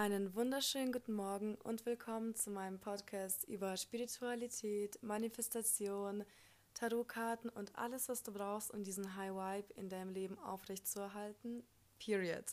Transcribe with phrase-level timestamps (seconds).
[0.00, 6.24] Einen wunderschönen guten Morgen und willkommen zu meinem Podcast über Spiritualität, Manifestation,
[6.72, 11.64] Tarotkarten und alles, was du brauchst, um diesen High Vibe in deinem Leben aufrechtzuerhalten.
[12.02, 12.46] Period.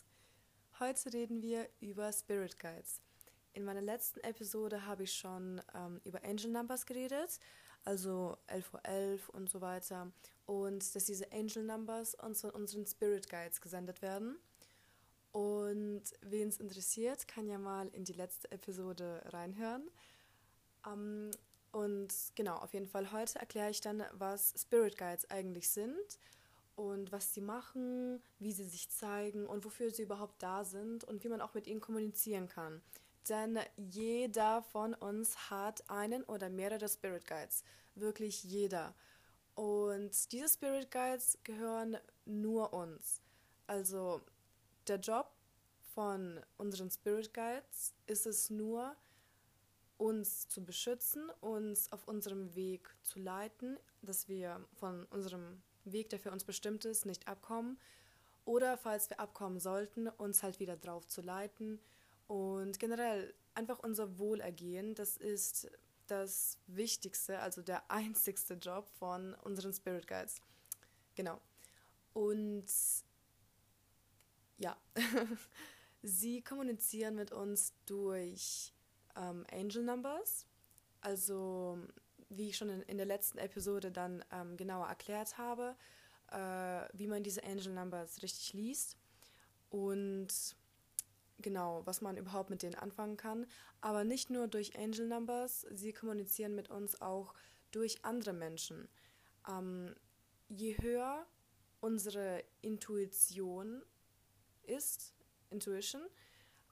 [0.78, 3.00] Heute reden wir über Spirit Guides.
[3.54, 7.40] In meiner letzten Episode habe ich schon ähm, über Angel Numbers geredet,
[7.82, 10.12] also 11.11 Uhr 11 und so weiter.
[10.44, 14.38] Und dass diese Angel Numbers uns von unseren Spirit Guides gesendet werden.
[15.38, 19.88] Und wen es interessiert, kann ja mal in die letzte Episode reinhören.
[20.84, 21.30] Ähm,
[21.70, 26.18] und genau, auf jeden Fall heute erkläre ich dann, was Spirit Guides eigentlich sind
[26.74, 31.22] und was sie machen, wie sie sich zeigen und wofür sie überhaupt da sind und
[31.22, 32.82] wie man auch mit ihnen kommunizieren kann.
[33.28, 37.62] Denn jeder von uns hat einen oder mehrere Spirit Guides.
[37.94, 38.92] Wirklich jeder.
[39.54, 43.20] Und diese Spirit Guides gehören nur uns.
[43.68, 44.20] Also
[44.88, 45.30] der Job
[45.94, 48.96] von unseren Spirit Guides ist es nur,
[49.96, 56.20] uns zu beschützen, uns auf unserem Weg zu leiten, dass wir von unserem Weg, der
[56.20, 57.78] für uns bestimmt ist, nicht abkommen.
[58.44, 61.80] Oder falls wir abkommen sollten, uns halt wieder drauf zu leiten.
[62.28, 65.70] Und generell einfach unser Wohlergehen, das ist
[66.06, 70.40] das Wichtigste, also der einzigste Job von unseren Spirit Guides.
[71.14, 71.40] Genau.
[72.14, 72.66] Und
[74.58, 74.76] ja,
[76.02, 78.74] sie kommunizieren mit uns durch
[79.16, 80.46] ähm, Angel Numbers.
[81.00, 81.78] Also,
[82.28, 85.76] wie ich schon in, in der letzten Episode dann ähm, genauer erklärt habe,
[86.30, 88.96] äh, wie man diese Angel Numbers richtig liest
[89.70, 90.28] und
[91.40, 93.46] genau, was man überhaupt mit denen anfangen kann.
[93.80, 97.34] Aber nicht nur durch Angel Numbers, sie kommunizieren mit uns auch
[97.70, 98.88] durch andere Menschen.
[99.48, 99.94] Ähm,
[100.48, 101.26] je höher
[101.80, 103.82] unsere Intuition
[104.68, 105.14] ist,
[105.50, 106.02] Intuition,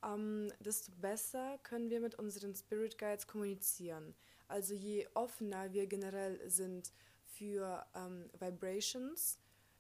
[0.03, 4.15] ähm, desto besser können wir mit unseren Spirit Guides kommunizieren.
[4.49, 6.93] Also je offener wir generell sind
[7.25, 9.39] für ähm, Vibrations,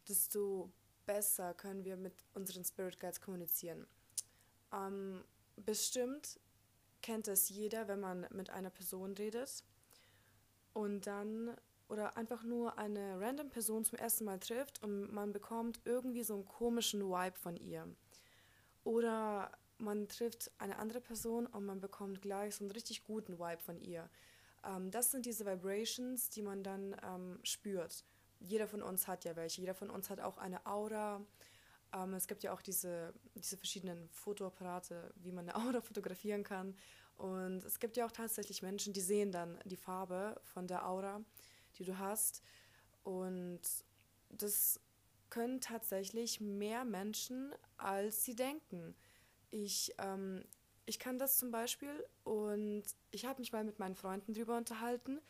[0.08, 0.72] desto
[1.04, 3.86] besser können wir mit unseren Spirit Guides kommunizieren.
[4.72, 5.24] Ähm,
[5.56, 6.40] bestimmt
[7.02, 9.64] kennt es jeder, wenn man mit einer Person redet
[10.72, 11.56] und dann
[11.88, 16.34] oder einfach nur eine random Person zum ersten Mal trifft und man bekommt irgendwie so
[16.34, 17.86] einen komischen Vibe von ihr.
[18.86, 23.60] Oder man trifft eine andere Person und man bekommt gleich so einen richtig guten Vibe
[23.60, 24.08] von ihr.
[24.64, 28.04] Ähm, das sind diese Vibrations, die man dann ähm, spürt.
[28.38, 29.60] Jeder von uns hat ja welche.
[29.60, 31.20] Jeder von uns hat auch eine Aura.
[31.92, 36.76] Ähm, es gibt ja auch diese, diese verschiedenen Fotoapparate, wie man eine Aura fotografieren kann.
[37.16, 41.24] Und es gibt ja auch tatsächlich Menschen, die sehen dann die Farbe von der Aura,
[41.76, 42.40] die du hast.
[43.02, 43.62] Und
[44.30, 44.78] das
[45.30, 48.94] können tatsächlich mehr Menschen, als sie denken.
[49.50, 50.44] Ich, ähm,
[50.86, 55.20] ich kann das zum Beispiel und ich habe mich mal mit meinen Freunden drüber unterhalten.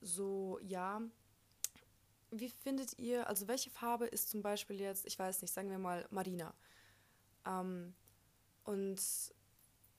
[0.00, 1.02] So, ja,
[2.30, 5.78] wie findet ihr, also welche Farbe ist zum Beispiel jetzt, ich weiß nicht, sagen wir
[5.78, 6.54] mal Marina.
[7.46, 7.94] Ähm,
[8.64, 9.00] und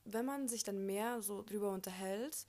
[0.05, 2.47] wenn man sich dann mehr so drüber unterhält,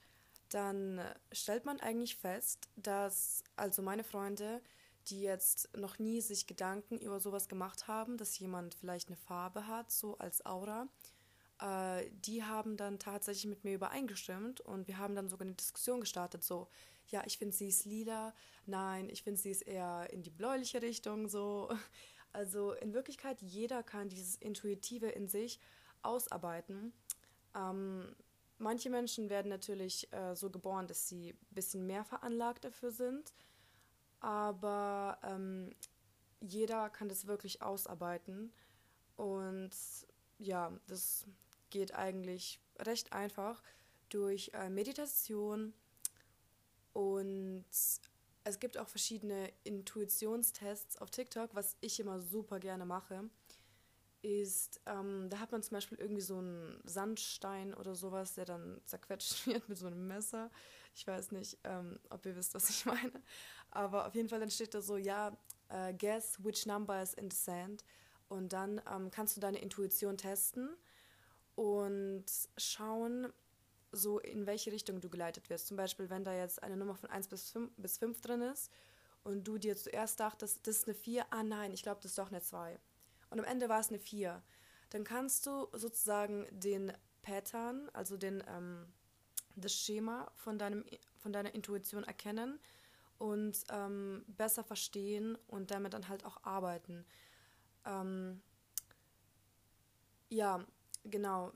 [0.50, 1.00] dann
[1.32, 4.60] stellt man eigentlich fest, dass also meine Freunde
[5.08, 9.66] die jetzt noch nie sich Gedanken über sowas gemacht haben, dass jemand vielleicht eine Farbe
[9.66, 10.88] hat, so als Aura,
[11.60, 16.00] äh, die haben dann tatsächlich mit mir übereingestimmt und wir haben dann sogar eine Diskussion
[16.00, 16.68] gestartet, so,
[17.08, 18.34] ja, ich finde sie ist lila,
[18.66, 21.68] nein, ich finde sie ist eher in die bläuliche Richtung, so.
[22.32, 25.58] Also in Wirklichkeit, jeder kann dieses Intuitive in sich
[26.02, 26.92] ausarbeiten.
[27.56, 28.14] Ähm,
[28.58, 33.34] manche Menschen werden natürlich äh, so geboren, dass sie ein bisschen mehr veranlagt dafür sind
[34.20, 35.70] aber ähm,
[36.40, 38.52] jeder kann das wirklich ausarbeiten.
[39.16, 39.70] Und
[40.38, 41.26] ja, das
[41.70, 43.62] geht eigentlich recht einfach
[44.08, 45.74] durch äh, Meditation.
[46.92, 47.64] Und
[48.44, 53.30] es gibt auch verschiedene Intuitionstests auf TikTok, was ich immer super gerne mache
[54.22, 58.80] ist, ähm, da hat man zum Beispiel irgendwie so einen Sandstein oder sowas, der dann
[58.84, 60.50] zerquetscht wird mit so einem Messer.
[60.94, 63.22] Ich weiß nicht, ähm, ob ihr wisst, was ich meine.
[63.70, 65.36] Aber auf jeden Fall dann steht da so, ja,
[65.72, 67.84] uh, guess which number is in the sand.
[68.28, 70.76] Und dann ähm, kannst du deine Intuition testen
[71.56, 72.26] und
[72.56, 73.32] schauen,
[73.92, 75.66] so in welche Richtung du geleitet wirst.
[75.66, 78.70] Zum Beispiel, wenn da jetzt eine Nummer von 1 bis 5, bis 5 drin ist
[79.24, 82.18] und du dir zuerst dachtest, das ist eine 4, ah nein, ich glaube, das ist
[82.18, 82.78] doch eine 2
[83.30, 84.42] und am Ende war es eine 4,
[84.90, 86.92] dann kannst du sozusagen den
[87.22, 88.86] Pattern, also den, ähm,
[89.56, 90.84] das Schema von, deinem,
[91.18, 92.58] von deiner Intuition erkennen
[93.18, 97.04] und ähm, besser verstehen und damit dann halt auch arbeiten.
[97.84, 98.40] Ähm,
[100.28, 100.64] ja,
[101.04, 101.52] genau.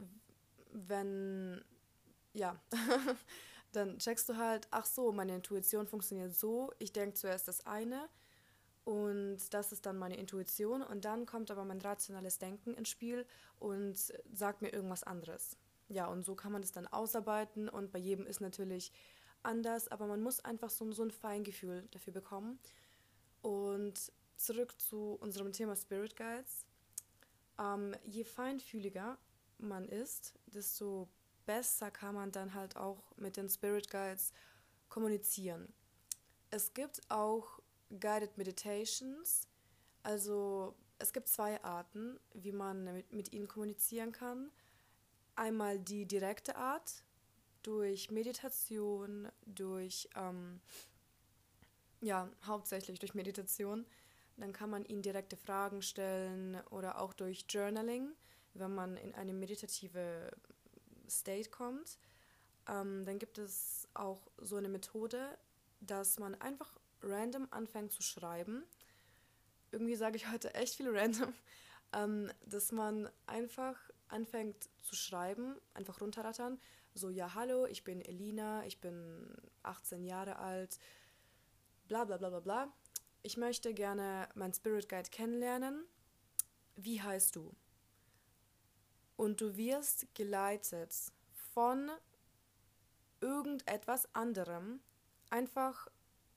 [0.73, 1.65] wenn,
[2.33, 2.61] ja,
[3.73, 8.09] dann checkst du halt, ach so, meine Intuition funktioniert so, ich denke zuerst das eine
[8.85, 13.27] und das ist dann meine Intuition und dann kommt aber mein rationales Denken ins Spiel
[13.59, 13.97] und
[14.33, 15.57] sagt mir irgendwas anderes.
[15.89, 18.93] Ja, und so kann man das dann ausarbeiten und bei jedem ist natürlich
[19.43, 22.59] anders, aber man muss einfach so, so ein Feingefühl dafür bekommen.
[23.43, 26.67] Und zurück zu unserem Thema Spirit Guides.
[27.59, 29.19] Ähm, je feinfühliger
[29.59, 31.09] man ist, desto
[31.47, 34.33] besser kann man dann halt auch mit den Spirit Guides
[34.89, 35.73] kommunizieren.
[36.51, 37.61] Es gibt auch
[37.99, 39.47] Guided Meditations,
[40.03, 44.51] also es gibt zwei Arten, wie man mit, mit ihnen kommunizieren kann.
[45.35, 47.05] Einmal die direkte Art,
[47.63, 50.61] durch Meditation, durch, ähm,
[52.01, 53.87] ja, hauptsächlich durch Meditation.
[54.37, 58.11] Dann kann man ihnen direkte Fragen stellen oder auch durch Journaling,
[58.53, 60.31] wenn man in eine meditative
[61.09, 61.99] State kommt.
[62.69, 65.39] Ähm, dann gibt es auch so eine Methode,
[65.81, 68.65] dass man einfach random anfängt zu schreiben.
[69.71, 71.33] Irgendwie sage ich heute echt viel random.
[71.93, 73.79] Ähm, dass man einfach
[74.09, 76.59] anfängt zu schreiben, einfach runterrattern.
[76.93, 80.81] So, ja, hallo, ich bin Elina, ich bin 18 Jahre alt,
[81.87, 82.73] bla bla bla bla bla.
[83.23, 85.87] Ich möchte gerne meinen Spirit Guide kennenlernen.
[86.75, 87.55] Wie heißt du?
[89.17, 90.93] Und du wirst geleitet
[91.53, 91.91] von
[93.21, 94.81] irgendetwas anderem.
[95.31, 95.89] Einfach,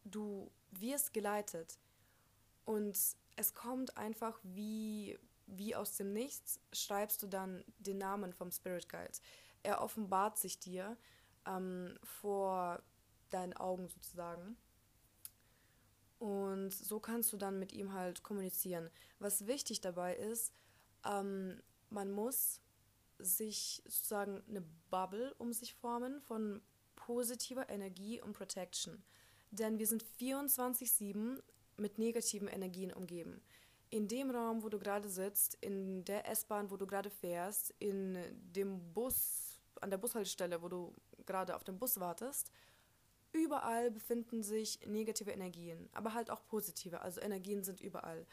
[0.06, 0.52] du
[0.82, 1.80] wirst geleitet.
[2.66, 2.98] Und
[3.36, 8.90] es kommt einfach wie, wie aus dem Nichts, schreibst du dann den Namen vom Spirit
[8.90, 9.20] Guide
[9.68, 10.98] er offenbart sich dir
[11.46, 12.82] ähm, vor
[13.30, 14.58] deinen Augen sozusagen.
[16.20, 18.90] Und so kannst du dann mit ihm halt kommunizieren.
[19.20, 20.54] Was wichtig dabei ist,
[21.06, 22.62] ähm, man muss
[23.20, 26.62] sich sozusagen eine Bubble um sich formen von
[26.96, 29.04] positiver Energie und Protection.
[29.58, 31.42] Denn wir sind 24-7
[31.78, 33.42] mit negativen Energien umgeben
[33.90, 38.18] in dem Raum, wo du gerade sitzt, in der S-Bahn, wo du gerade fährst, in
[38.34, 40.94] dem Bus, an der Bushaltestelle, wo du
[41.26, 42.52] gerade auf den Bus wartest,
[43.32, 48.26] überall befinden sich negative Energien, aber halt auch positive, also Energien sind überall.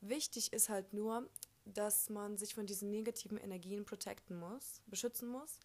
[0.00, 1.28] Wichtig ist halt nur,
[1.64, 5.58] dass man sich von diesen negativen Energien protecten muss, beschützen muss.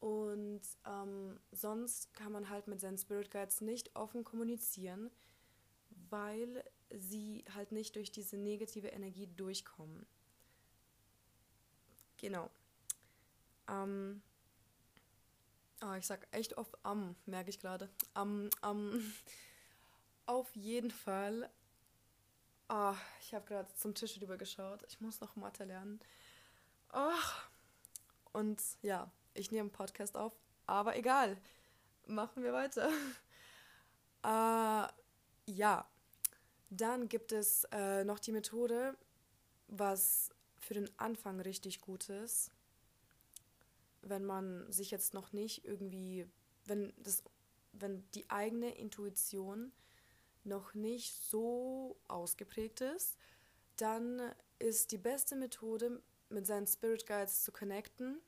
[0.00, 5.10] Und ähm, sonst kann man halt mit seinen Spirit Guides nicht offen kommunizieren,
[6.08, 10.06] weil sie halt nicht durch diese negative Energie durchkommen.
[12.16, 12.50] Genau.
[13.68, 14.22] Ähm,
[15.82, 17.90] oh, ich sag echt oft am, merke ich gerade.
[18.14, 19.12] Am, am.
[20.26, 21.50] Auf jeden Fall.
[22.68, 24.82] Oh, ich habe gerade zum Tisch drüber geschaut.
[24.88, 26.00] Ich muss noch Mathe lernen.
[26.92, 27.10] Oh.
[28.32, 29.10] Und ja,
[29.40, 30.32] ich nehme einen Podcast auf,
[30.66, 31.36] aber egal.
[32.06, 32.90] Machen wir weiter.
[34.22, 34.88] Äh,
[35.52, 35.88] ja,
[36.70, 38.96] dann gibt es äh, noch die Methode,
[39.68, 42.50] was für den Anfang richtig gut ist,
[44.02, 46.26] wenn man sich jetzt noch nicht irgendwie,
[46.66, 47.22] wenn das,
[47.72, 49.72] wenn die eigene Intuition
[50.44, 53.16] noch nicht so ausgeprägt ist,
[53.76, 54.20] dann
[54.58, 58.20] ist die beste Methode, mit seinen Spirit Guides zu connecten,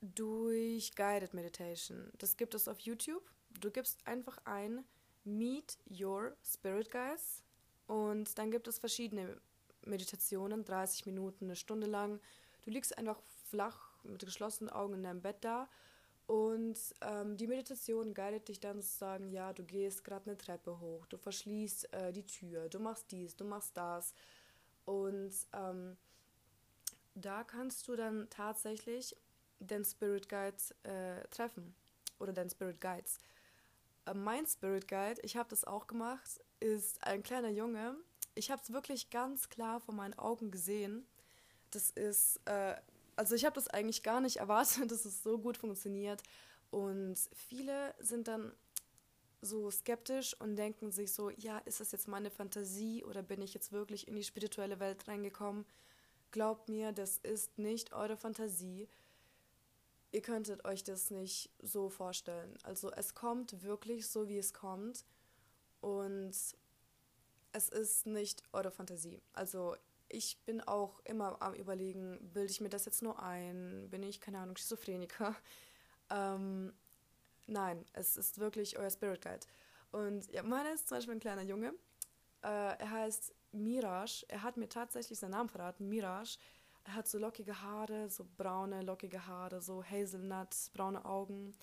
[0.00, 2.10] durch Guided Meditation.
[2.18, 3.22] Das gibt es auf YouTube.
[3.60, 4.84] Du gibst einfach ein
[5.24, 7.42] Meet Your Spirit Guides.
[7.86, 9.40] Und dann gibt es verschiedene
[9.84, 12.20] Meditationen, 30 Minuten, eine Stunde lang.
[12.62, 15.68] Du liegst einfach flach mit geschlossenen Augen in deinem Bett da.
[16.26, 21.06] Und ähm, die Meditation guidet dich dann sozusagen, ja, du gehst gerade eine Treppe hoch,
[21.06, 24.12] du verschließt äh, die Tür, du machst dies, du machst das.
[24.84, 25.96] Und ähm,
[27.14, 29.16] da kannst du dann tatsächlich
[29.60, 31.74] den Spirit Guide äh, treffen
[32.18, 33.18] oder den Spirit Guides.
[34.06, 37.96] Äh, mein Spirit Guide, ich habe das auch gemacht, ist ein kleiner Junge.
[38.34, 41.06] Ich habe es wirklich ganz klar vor meinen Augen gesehen.
[41.70, 42.76] Das ist, äh,
[43.16, 46.22] also ich habe das eigentlich gar nicht erwartet, dass es so gut funktioniert.
[46.70, 48.52] Und viele sind dann
[49.42, 53.54] so skeptisch und denken sich so, ja, ist das jetzt meine Fantasie oder bin ich
[53.54, 55.64] jetzt wirklich in die spirituelle Welt reingekommen?
[56.32, 58.88] Glaubt mir, das ist nicht eure Fantasie
[60.12, 62.56] ihr könntet euch das nicht so vorstellen.
[62.62, 65.04] Also es kommt wirklich so, wie es kommt.
[65.80, 66.34] Und
[67.52, 69.22] es ist nicht eure Fantasie.
[69.32, 69.76] Also
[70.08, 73.88] ich bin auch immer am Überlegen, bilde ich mir das jetzt nur ein?
[73.90, 75.34] Bin ich, keine Ahnung, Schizophreniker?
[76.08, 76.72] Ähm,
[77.48, 79.44] nein, es ist wirklich euer Spirit Guide.
[79.90, 81.74] Und ja, meiner ist zum Beispiel ein kleiner Junge.
[82.44, 84.24] Äh, er heißt Mirage.
[84.28, 86.38] Er hat mir tatsächlich seinen Namen verraten, Mirage.
[86.86, 91.54] Er hat so lockige Haare, so braune, lockige Haare, so Hazelnut, braune Augen,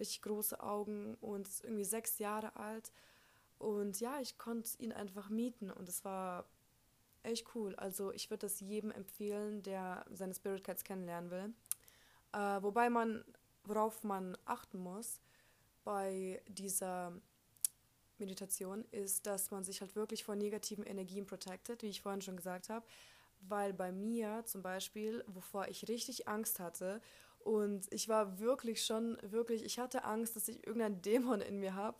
[0.00, 2.90] richtig große Augen und ist irgendwie sechs Jahre alt.
[3.58, 6.46] Und ja, ich konnte ihn einfach mieten und es war
[7.22, 7.76] echt cool.
[7.76, 11.54] Also ich würde das jedem empfehlen, der seine Spirit Cats kennenlernen will.
[12.32, 13.24] Äh, wobei man,
[13.64, 15.20] worauf man achten muss
[15.84, 17.12] bei dieser
[18.18, 22.36] Meditation, ist, dass man sich halt wirklich vor negativen Energien protected, wie ich vorhin schon
[22.36, 22.86] gesagt habe.
[23.48, 27.00] Weil bei mir zum Beispiel, wovor ich richtig Angst hatte,
[27.40, 31.74] und ich war wirklich schon, wirklich, ich hatte Angst, dass ich irgendeinen Dämon in mir
[31.74, 31.98] habe.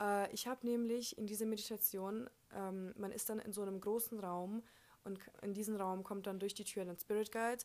[0.00, 4.20] Äh, ich habe nämlich in dieser Meditation, ähm, man ist dann in so einem großen
[4.20, 4.62] Raum
[5.04, 7.64] und in diesen Raum kommt dann durch die Tür ein Spirit Guide.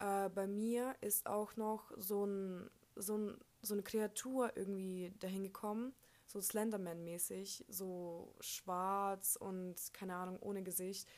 [0.00, 5.44] Äh, bei mir ist auch noch so, ein, so, ein, so eine Kreatur irgendwie dahin
[5.44, 5.94] gekommen
[6.26, 11.08] so Slenderman-mäßig, so schwarz und keine Ahnung, ohne Gesicht.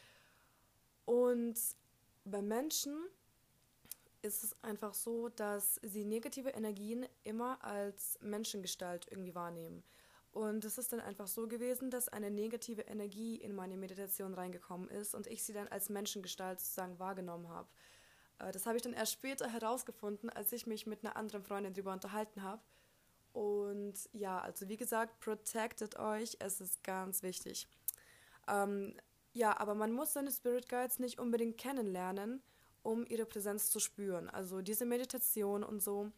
[1.09, 1.59] Und
[2.27, 2.95] bei Menschen
[4.21, 9.83] ist es einfach so, dass sie negative Energien immer als Menschengestalt irgendwie wahrnehmen.
[10.33, 14.91] Und es ist dann einfach so gewesen, dass eine negative Energie in meine Meditation reingekommen
[14.91, 17.71] ist und ich sie dann als Menschengestalt sozusagen wahrgenommen habe.
[18.39, 21.73] Äh, das habe ich dann erst später herausgefunden, als ich mich mit einer anderen Freundin
[21.73, 22.61] darüber unterhalten habe.
[23.33, 27.67] Und ja, also wie gesagt, protected euch, es ist ganz wichtig.
[28.47, 28.95] Ähm,
[29.39, 32.43] ja, aber man muss seine Spirit Guides nicht unbedingt kennenlernen,
[32.83, 34.29] um ihre Präsenz zu spüren.
[34.29, 36.11] Also diese Meditation und so,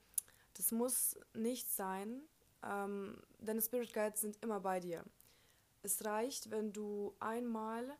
[0.55, 2.23] das muss nicht sein.
[2.63, 5.05] Ähm, deine Spirit Guides sind immer bei dir.
[5.83, 7.97] Es reicht, wenn du einmal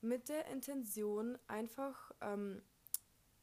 [0.00, 2.62] mit der Intention einfach, ähm,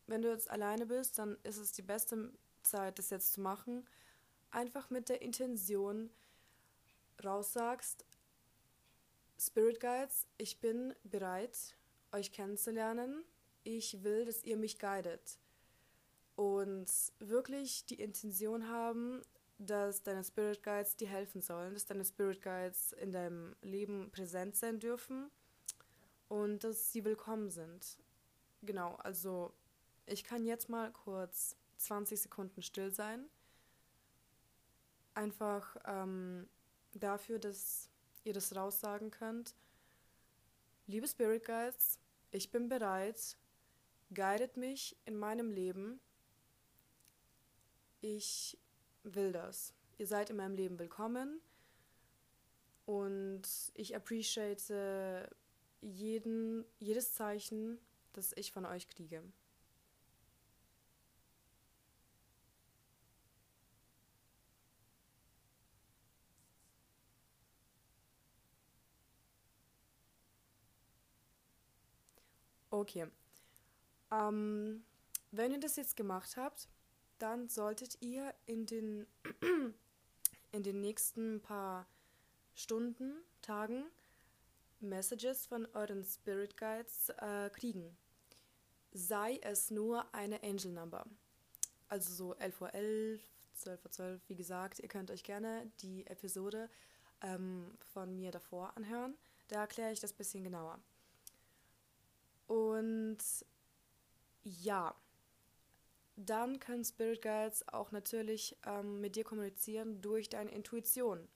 [0.08, 2.32] wenn du jetzt alleine bist, dann ist es die beste
[2.64, 3.86] Zeit, das jetzt zu machen
[4.52, 6.10] einfach mit der Intention
[7.24, 8.06] raussagst,
[9.44, 11.76] Spirit Guides, ich bin bereit,
[12.12, 13.24] euch kennenzulernen.
[13.64, 15.40] Ich will, dass ihr mich guidet.
[16.36, 19.24] Und wirklich die Intention haben,
[19.58, 24.56] dass deine Spirit Guides dir helfen sollen, dass deine Spirit Guides in deinem Leben präsent
[24.56, 25.32] sein dürfen
[26.28, 27.98] und dass sie willkommen sind.
[28.62, 29.54] Genau, also
[30.06, 33.28] ich kann jetzt mal kurz 20 Sekunden still sein
[35.14, 36.48] einfach ähm,
[36.94, 37.91] dafür, dass
[38.24, 39.56] ihr das raussagen könnt.
[40.88, 42.00] Liebe Spirit Guides,
[42.32, 43.38] ich bin bereit.
[44.14, 46.00] Guidet mich in meinem Leben.
[48.02, 48.58] Ich
[49.04, 49.74] will das.
[49.98, 51.40] Ihr seid in meinem Leben willkommen.
[52.86, 55.30] Und ich appreciate
[55.82, 57.80] jeden, jedes Zeichen,
[58.14, 59.24] das ich von euch kriege.
[72.82, 73.06] Okay.
[74.12, 74.84] Ähm,
[75.30, 76.68] wenn ihr das jetzt gemacht habt,
[77.20, 79.06] dann solltet ihr in den,
[80.52, 81.86] in den nächsten paar
[82.56, 83.86] Stunden, Tagen
[84.80, 87.96] Messages von euren Spirit Guides äh, kriegen.
[88.94, 91.06] Sei es nur eine Angel Number.
[91.88, 93.22] Also so 11.11 Uhr, 11,
[93.58, 96.68] 12 Uhr 12, wie gesagt, ihr könnt euch gerne die Episode
[97.22, 99.14] ähm, von mir davor anhören.
[99.50, 100.80] Da erkläre ich das ein bisschen genauer.
[102.52, 103.20] Und
[104.44, 104.94] ja,
[106.18, 111.30] dann können Spirit Guides auch natürlich ähm, mit dir kommunizieren durch deine Intuition.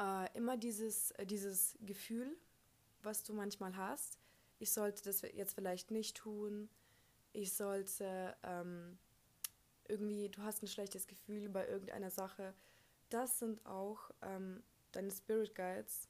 [0.00, 2.34] Äh, immer dieses, äh, dieses Gefühl,
[3.02, 4.18] was du manchmal hast,
[4.58, 6.70] ich sollte das jetzt vielleicht nicht tun,
[7.34, 8.96] ich sollte ähm,
[9.86, 12.54] irgendwie, du hast ein schlechtes Gefühl bei irgendeiner Sache,
[13.10, 16.08] das sind auch ähm, deine Spirit Guides,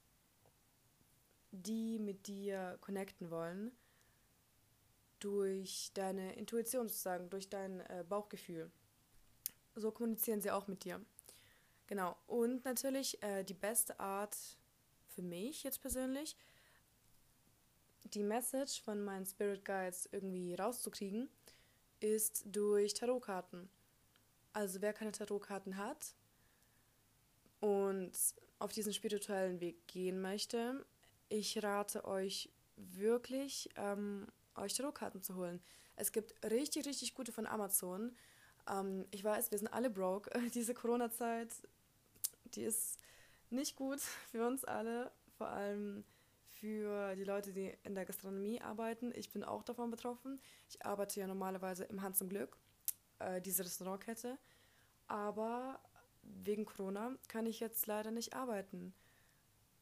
[1.53, 3.71] die mit dir connecten wollen,
[5.19, 8.69] durch deine Intuition sozusagen, durch dein äh, Bauchgefühl.
[9.75, 10.99] So kommunizieren sie auch mit dir.
[11.87, 12.17] Genau.
[12.27, 14.35] Und natürlich äh, die beste Art
[15.07, 16.35] für mich jetzt persönlich,
[18.03, 21.29] die Message von meinen Spirit Guides irgendwie rauszukriegen,
[21.99, 23.69] ist durch Tarotkarten.
[24.51, 26.15] Also wer keine Tarotkarten hat
[27.59, 28.11] und
[28.59, 30.85] auf diesen spirituellen Weg gehen möchte,
[31.33, 35.63] ich rate euch wirklich, ähm, euch Tarotkarten zu holen.
[35.95, 38.15] Es gibt richtig, richtig gute von Amazon.
[38.69, 40.29] Ähm, ich weiß, wir sind alle broke.
[40.53, 41.49] Diese Corona-Zeit,
[42.53, 42.99] die ist
[43.49, 43.99] nicht gut
[44.31, 46.03] für uns alle, vor allem
[46.51, 49.11] für die Leute, die in der Gastronomie arbeiten.
[49.15, 50.39] Ich bin auch davon betroffen.
[50.69, 52.57] Ich arbeite ja normalerweise im Hans im Glück,
[53.17, 54.37] äh, diese Restaurantkette.
[55.07, 55.79] Aber
[56.21, 58.93] wegen Corona kann ich jetzt leider nicht arbeiten.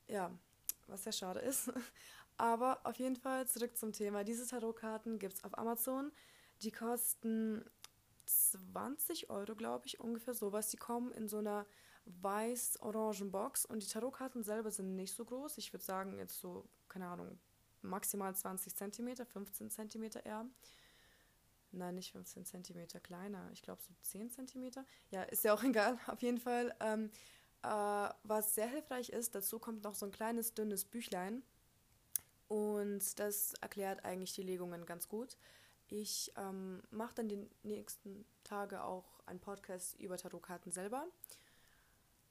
[0.07, 0.31] Ja,
[0.87, 1.71] was sehr schade ist.
[2.37, 4.23] Aber auf jeden Fall zurück zum Thema.
[4.23, 6.11] Diese Tarotkarten gibt es auf Amazon.
[6.61, 7.63] Die kosten
[8.25, 10.69] 20 Euro, glaube ich, ungefähr sowas.
[10.69, 11.65] Die kommen in so einer
[12.05, 15.57] weiß-orangen Box und die Tarotkarten selber sind nicht so groß.
[15.57, 17.39] Ich würde sagen, jetzt so, keine Ahnung,
[17.81, 20.45] maximal 20 cm, 15 cm eher.
[21.73, 23.49] Nein, nicht 15 cm kleiner.
[23.53, 24.71] Ich glaube so 10 cm.
[25.09, 26.75] Ja, ist ja auch egal, auf jeden Fall.
[26.79, 27.11] Ähm,
[27.63, 31.43] äh, was sehr hilfreich ist, dazu kommt noch so ein kleines, dünnes Büchlein.
[32.47, 35.37] Und das erklärt eigentlich die Legungen ganz gut.
[35.87, 41.05] Ich ähm, mache dann die nächsten Tage auch einen Podcast über Tarotkarten selber.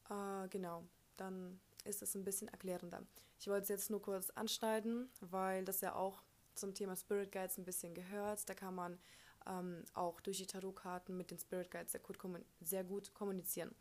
[0.08, 0.84] Äh, genau,
[1.16, 3.02] dann ist es ein bisschen erklärender.
[3.38, 6.22] Ich wollte es jetzt nur kurz anschneiden, weil das ja auch
[6.54, 8.48] zum Thema Spirit Guides ein bisschen gehört.
[8.48, 8.98] Da kann man
[9.46, 12.18] ähm, auch durch die Tarotkarten mit den Spirit Guides sehr gut,
[12.60, 13.74] sehr gut kommunizieren.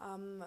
[0.00, 0.44] Ähm,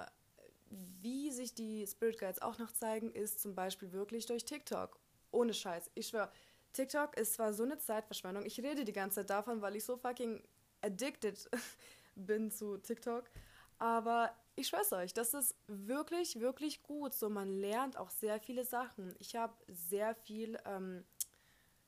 [1.02, 5.00] wie sich die Spirit Guides auch noch zeigen, ist zum Beispiel wirklich durch TikTok.
[5.32, 5.90] Ohne Scheiß.
[5.96, 6.32] Ich schwöre,
[6.74, 8.46] TikTok ist zwar so eine Zeitverschwendung.
[8.46, 10.42] Ich rede die ganze Zeit davon, weil ich so fucking
[10.82, 11.50] addicted
[12.16, 13.26] bin zu TikTok.
[13.78, 17.14] Aber ich schwör's euch, das ist wirklich, wirklich gut.
[17.14, 19.16] So, man lernt auch sehr viele Sachen.
[19.20, 21.06] Ich habe sehr viel ähm,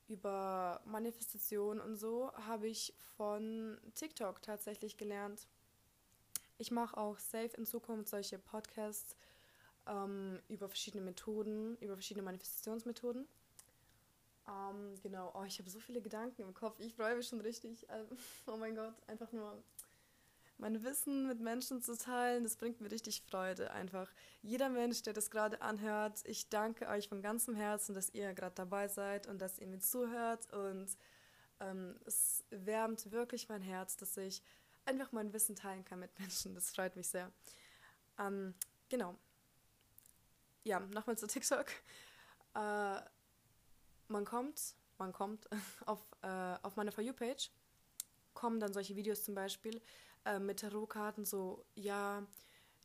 [0.08, 5.48] über Manifestation und so habe ich von TikTok tatsächlich gelernt.
[6.62, 9.16] Ich mache auch safe in Zukunft solche Podcasts
[9.88, 13.28] ähm, über verschiedene Methoden, über verschiedene Manifestationsmethoden.
[14.48, 16.80] Ähm, genau, oh, ich habe so viele Gedanken im Kopf.
[16.80, 17.88] Ich freue mich schon richtig.
[18.46, 19.58] oh mein Gott, einfach nur
[20.60, 24.14] mein Wissen mit Menschen zu teilen, das bringt mir richtig Freude einfach.
[24.44, 28.54] Jeder Mensch, der das gerade anhört, ich danke euch von ganzem Herzen, dass ihr gerade
[28.54, 30.96] dabei seid und dass ihr mir zuhört und
[31.60, 34.44] ähm, es wärmt wirklich mein Herz, dass ich
[34.86, 36.56] einfach mein Wissen teilen kann mit Menschen.
[36.56, 37.32] Das freut mich sehr.
[38.20, 38.54] Ähm,
[38.90, 39.16] genau.
[40.64, 41.68] Ja, nochmal zu TikTok.
[42.54, 43.02] Äh,
[44.08, 45.48] man kommt, man kommt
[45.86, 47.50] auf, äh, auf meine For You-Page,
[48.34, 49.82] kommen dann solche Videos zum Beispiel,
[50.26, 52.28] äh, mit Tarotkarten so, ja,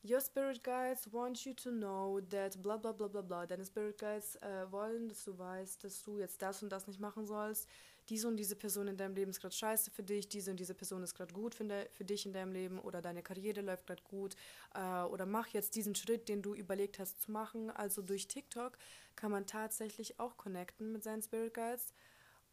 [0.08, 3.44] Your Spirit Guides want you to know that bla bla bla bla bla.
[3.44, 7.00] Deine Spirit Guides äh, wollen, dass du weißt, dass du jetzt das und das nicht
[7.00, 7.68] machen sollst.
[8.08, 10.74] Diese und diese Person in deinem Leben ist gerade scheiße für dich, diese und diese
[10.74, 13.86] Person ist gerade gut für, de, für dich in deinem Leben oder deine Karriere läuft
[13.86, 14.36] gerade gut
[14.74, 17.70] äh, oder mach jetzt diesen Schritt, den du überlegt hast zu machen.
[17.70, 18.78] Also durch TikTok
[19.16, 21.92] kann man tatsächlich auch connecten mit seinen Spirit Guides.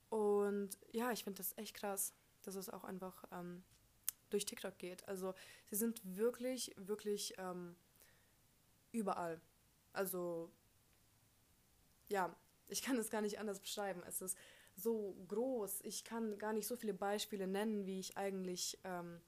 [0.09, 2.13] Und ja, ich finde das echt krass.
[2.43, 3.63] Das ist auch einfach ähm,
[4.29, 5.07] durch TikTok geht.
[5.07, 5.33] Also
[5.69, 7.75] sie sind wirklich, wirklich ähm,
[8.91, 9.39] überall.
[9.91, 10.51] Also
[12.09, 12.35] ja,
[12.67, 14.01] ich kann es gar nicht anders beschreiben.
[14.07, 14.37] Es ist
[14.75, 15.81] so groß.
[15.83, 19.21] Ich kann gar nicht so viele Beispiele nennen, wie ich eigentlich ähm,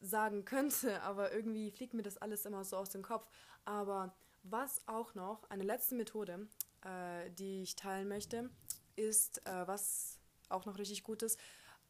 [0.00, 3.28] sagen könnte, aber irgendwie fliegt mir das alles immer so aus dem Kopf.
[3.64, 6.48] Aber was auch noch, eine letzte Methode,
[6.84, 8.50] äh, die ich teilen möchte,
[8.96, 11.38] ist, äh, was auch noch richtig gut ist,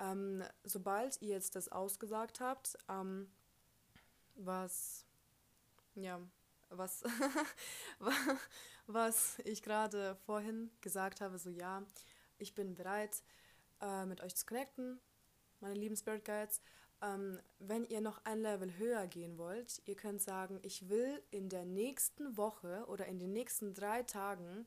[0.01, 3.31] ähm, sobald ihr jetzt das ausgesagt habt, ähm,
[4.35, 5.05] was,
[5.95, 6.21] ja,
[6.71, 7.03] was,
[8.87, 11.83] was ich gerade vorhin gesagt habe, so ja,
[12.39, 13.23] ich bin bereit,
[13.81, 15.01] äh, mit euch zu connecten,
[15.61, 16.61] meine lieben Spirit Guides.
[17.01, 21.49] Ähm, wenn ihr noch ein Level höher gehen wollt, ihr könnt sagen, ich will in
[21.49, 24.67] der nächsten Woche oder in den nächsten drei Tagen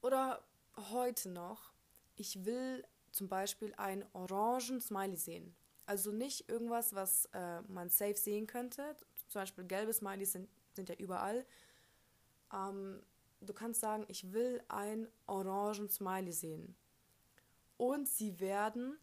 [0.00, 0.42] oder
[0.90, 1.72] heute noch,
[2.16, 5.54] ich will zum Beispiel einen orangen Smiley sehen.
[5.84, 8.96] Also nicht irgendwas, was äh, man safe sehen könnte.
[9.28, 11.46] Zum Beispiel gelbe Smileys sind, sind ja überall.
[12.52, 13.02] Ähm,
[13.40, 16.76] du kannst sagen, ich will einen orangen Smiley sehen.
[17.76, 18.98] Und sie werden,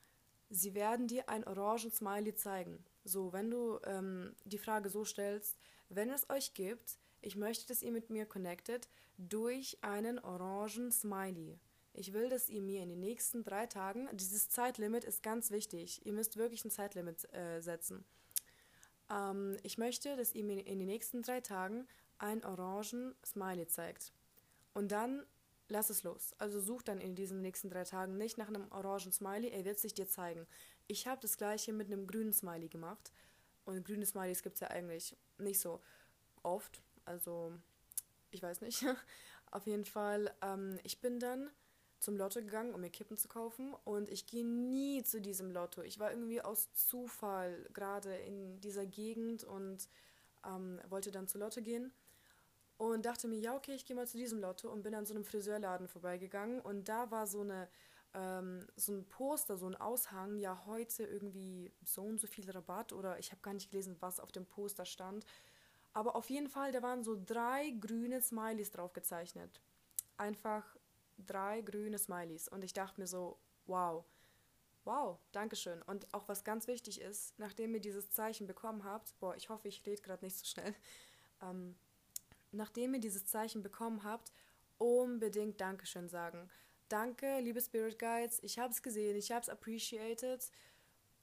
[0.49, 2.83] sie werden dir einen orangen Smiley zeigen.
[3.03, 5.57] So, wenn du ähm, die Frage so stellst,
[5.89, 11.59] wenn es euch gibt, ich möchte, dass ihr mit mir connectet durch einen orangen Smiley.
[11.93, 16.05] Ich will, dass ihr mir in den nächsten drei Tagen, dieses Zeitlimit ist ganz wichtig,
[16.05, 18.03] ihr müsst wirklich ein Zeitlimit äh, setzen.
[19.11, 24.11] Ähm, ich möchte, dass ihr mir in den nächsten drei Tagen einen orangen Smiley zeigt.
[24.73, 25.25] Und dann
[25.69, 26.33] lass es los.
[26.37, 29.79] Also such dann in diesen nächsten drei Tagen nicht nach einem orangen Smiley, er wird
[29.79, 30.47] sich dir zeigen.
[30.87, 33.11] Ich habe das gleiche mit einem grünen Smiley gemacht.
[33.65, 35.81] Und grüne Smileys gibt es ja eigentlich nicht so
[36.43, 36.81] oft.
[37.05, 37.53] Also,
[38.31, 38.85] ich weiß nicht.
[39.51, 41.49] Auf jeden Fall, ähm, ich bin dann
[41.99, 43.73] zum Lotto gegangen, um mir Kippen zu kaufen.
[43.85, 45.81] Und ich gehe nie zu diesem Lotto.
[45.81, 49.87] Ich war irgendwie aus Zufall gerade in dieser Gegend und
[50.45, 51.93] ähm, wollte dann zu Lotto gehen.
[52.91, 55.13] Und dachte mir, ja, okay, ich gehe mal zu diesem Lotto und bin an so
[55.13, 56.59] einem Friseurladen vorbeigegangen.
[56.61, 57.69] Und da war so eine
[58.13, 62.93] ähm, so ein Poster, so ein Aushang, ja heute irgendwie so und so viel Rabatt
[62.93, 65.25] oder ich habe gar nicht gelesen, was auf dem Poster stand.
[65.93, 69.61] Aber auf jeden Fall, da waren so drei grüne Smileys drauf gezeichnet.
[70.17, 70.63] einfach
[71.17, 72.47] drei grüne Smileys.
[72.47, 74.05] Und ich dachte mir so, wow,
[74.85, 75.81] wow, Dankeschön.
[75.83, 79.67] Und auch was ganz wichtig ist, nachdem ihr dieses Zeichen bekommen habt, boah, ich hoffe,
[79.67, 80.75] ich rede gerade nicht so schnell,
[81.41, 81.75] ähm,
[82.53, 84.31] nachdem ihr dieses Zeichen bekommen habt,
[84.77, 86.49] unbedingt Dankeschön sagen.
[86.89, 90.51] Danke, liebe Spirit Guides, ich habe es gesehen, ich habe es appreciated.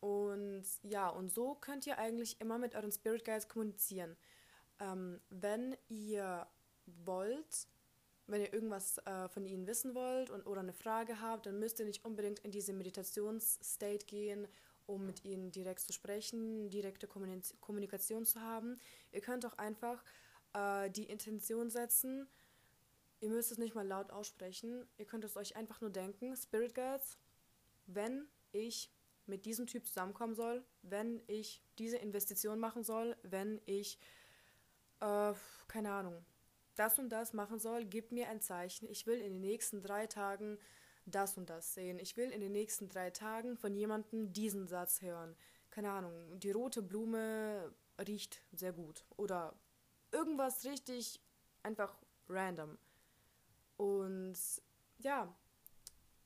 [0.00, 4.16] Und ja, und so könnt ihr eigentlich immer mit euren Spirit Guides kommunizieren.
[4.80, 6.46] Ähm, wenn ihr
[7.04, 7.68] wollt,
[8.26, 11.78] wenn ihr irgendwas äh, von ihnen wissen wollt und, oder eine Frage habt, dann müsst
[11.80, 14.48] ihr nicht unbedingt in diese Meditationsstate gehen,
[14.86, 18.78] um mit ihnen direkt zu sprechen, direkte Kommunikation zu haben.
[19.12, 20.02] Ihr könnt auch einfach
[20.52, 22.28] äh, die Intention setzen.
[23.20, 24.86] Ihr müsst es nicht mal laut aussprechen.
[24.96, 26.36] Ihr könnt es euch einfach nur denken.
[26.36, 27.18] Spirit Guides,
[27.86, 28.90] wenn ich
[29.26, 33.98] mit diesem Typ zusammenkommen soll, wenn ich diese Investition machen soll, wenn ich,
[35.00, 35.32] äh,
[35.68, 36.24] keine Ahnung,
[36.74, 38.88] das und das machen soll, gib mir ein Zeichen.
[38.88, 40.58] Ich will in den nächsten drei Tagen
[41.06, 41.98] das und das sehen.
[41.98, 45.36] Ich will in den nächsten drei Tagen von jemandem diesen Satz hören.
[45.70, 47.72] Keine Ahnung, die rote Blume
[48.06, 49.04] riecht sehr gut.
[49.16, 49.54] Oder
[50.12, 51.20] irgendwas richtig
[51.62, 51.96] einfach
[52.28, 52.78] random.
[53.76, 54.36] Und
[54.98, 55.34] ja,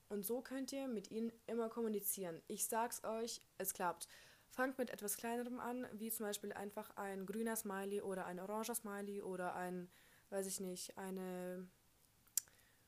[0.09, 2.43] und so könnt ihr mit ihnen immer kommunizieren.
[2.47, 4.09] Ich sag's euch, es klappt.
[4.49, 8.75] Fangt mit etwas kleinerem an, wie zum Beispiel einfach ein grüner Smiley oder ein oranger
[8.75, 9.89] Smiley oder ein
[10.35, 11.69] weiß ich nicht, eine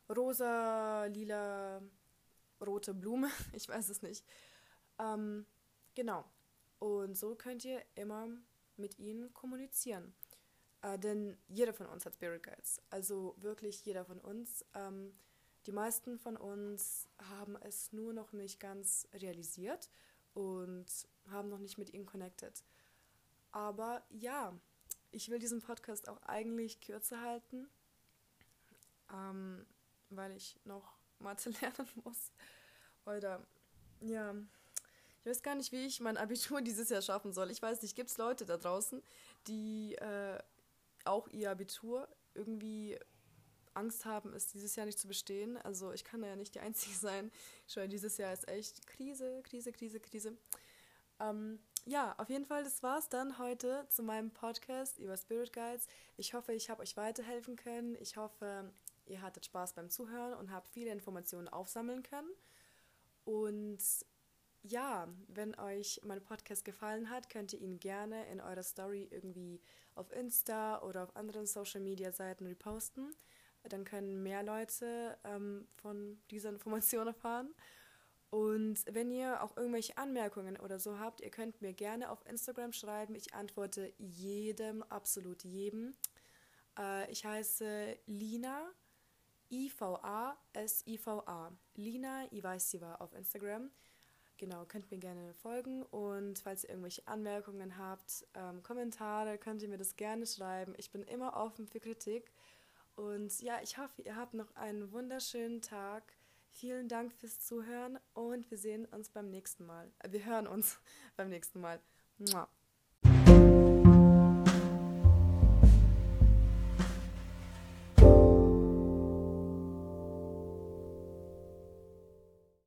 [0.09, 1.81] rosa, lila,
[2.61, 3.31] rote Blume.
[3.53, 4.25] Ich weiß es nicht.
[4.99, 5.47] Ähm,
[5.95, 6.25] genau.
[6.81, 8.29] Und so könnt ihr immer
[8.77, 10.13] mit ihnen kommunizieren.
[10.87, 12.81] Äh, denn jeder von uns hat Spirit Guides.
[12.91, 14.65] Also wirklich jeder von uns.
[14.75, 15.13] Ähm,
[15.67, 19.91] die meisten von uns haben es nur noch nicht ganz realisiert
[20.33, 20.87] und
[21.29, 22.63] haben noch nicht mit ihnen connected.
[23.51, 24.57] Aber ja,
[25.11, 27.69] ich will diesen Podcast auch eigentlich kürzer halten,
[29.13, 29.67] ähm,
[30.11, 32.31] weil ich noch Mathe lernen muss.
[33.07, 33.45] Oder
[34.03, 34.37] ja,
[35.19, 37.51] ich weiß gar nicht, wie ich mein Abitur dieses Jahr schaffen soll.
[37.51, 39.03] Ich weiß nicht, gibt es Leute da draußen,
[39.49, 40.39] die äh,
[41.07, 42.99] auch ihr Abitur irgendwie
[43.75, 45.57] Angst haben, es dieses Jahr nicht zu bestehen.
[45.59, 47.31] Also ich kann da ja nicht die Einzige sein.
[47.67, 50.37] Schon dieses Jahr ist echt Krise, Krise, Krise, Krise.
[51.21, 55.87] Ähm, ja, auf jeden Fall, das war's dann heute zu meinem Podcast über Spirit Guides.
[56.17, 57.97] Ich hoffe, ich habe euch weiterhelfen können.
[58.01, 58.73] Ich hoffe,
[59.07, 62.31] ihr hattet Spaß beim Zuhören und habt viele Informationen aufsammeln können.
[63.25, 63.79] Und
[64.69, 69.61] ja, wenn euch mein Podcast gefallen hat, könnt ihr ihn gerne in eurer Story irgendwie
[69.95, 73.15] auf Insta oder auf anderen Social Media Seiten reposten.
[73.65, 77.55] Dann können mehr Leute ähm, von dieser Information erfahren.
[78.31, 82.73] Und wenn ihr auch irgendwelche Anmerkungen oder so habt, ihr könnt mir gerne auf Instagram
[82.73, 83.15] schreiben.
[83.15, 85.95] Ich antworte jedem, absolut jedem.
[86.79, 88.69] Äh, ich heiße Lina,
[89.51, 89.93] I-V-A-S-I-V-A.
[91.77, 93.71] Lina Ivaisiva auf Instagram.
[94.39, 99.69] Genau, könnt mir gerne folgen und falls ihr irgendwelche Anmerkungen habt, ähm, Kommentare, könnt ihr
[99.69, 100.75] mir das gerne schreiben.
[100.77, 102.31] Ich bin immer offen für Kritik.
[102.97, 106.13] Und ja, ich hoffe, ihr habt noch einen wunderschönen Tag.
[106.51, 109.91] Vielen Dank fürs Zuhören und wir sehen uns beim nächsten Mal.
[110.09, 110.79] Wir hören uns
[111.17, 111.81] beim nächsten Mal.
[112.19, 112.49] Mua.